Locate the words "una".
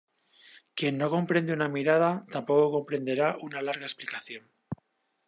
1.53-1.67, 3.39-3.61